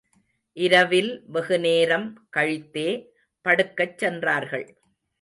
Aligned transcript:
இரவில் 0.57 1.23
வெகுநேரம் 1.27 2.07
கழித்தே 2.37 2.89
படுக்கச் 3.45 3.97
சென்றார்கள். 3.97 4.67